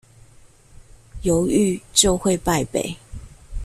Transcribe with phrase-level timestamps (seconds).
[1.21, 2.97] 猶豫，就會敗北